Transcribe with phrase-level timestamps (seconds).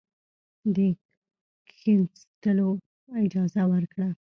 [0.75, 0.77] د
[1.67, 2.69] کښېنستلو
[3.23, 4.09] اجازه ورکړه.